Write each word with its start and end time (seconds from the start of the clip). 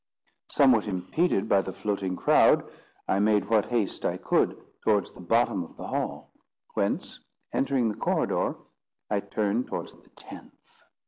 Somewhat 0.49 0.87
impeded 0.87 1.47
by 1.47 1.61
the 1.61 1.71
floating 1.73 2.15
crowd, 2.15 2.67
I 3.07 3.19
made 3.19 3.47
what 3.51 3.67
haste 3.67 4.03
I 4.03 4.17
could 4.17 4.59
towards 4.83 5.11
the 5.11 5.19
bottom 5.21 5.63
of 5.63 5.77
the 5.77 5.85
hall; 5.85 6.31
whence, 6.73 7.19
entering 7.53 7.87
the 7.87 7.93
corridor, 7.95 8.55
I 9.11 9.19
turned 9.19 9.67
towards 9.67 9.93
the 9.93 10.09
tenth. 10.15 10.57